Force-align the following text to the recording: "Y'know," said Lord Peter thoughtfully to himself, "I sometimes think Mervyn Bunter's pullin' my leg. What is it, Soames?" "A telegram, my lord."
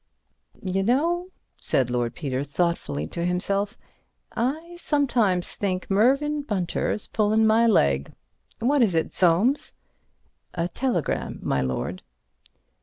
"Y'know," 0.63 1.27
said 1.57 1.91
Lord 1.91 2.15
Peter 2.15 2.43
thoughtfully 2.43 3.05
to 3.09 3.23
himself, 3.23 3.77
"I 4.35 4.75
sometimes 4.79 5.53
think 5.53 5.91
Mervyn 5.91 6.41
Bunter's 6.41 7.05
pullin' 7.05 7.45
my 7.45 7.67
leg. 7.67 8.11
What 8.57 8.81
is 8.81 8.95
it, 8.95 9.13
Soames?" 9.13 9.73
"A 10.55 10.67
telegram, 10.67 11.37
my 11.43 11.61
lord." 11.61 12.01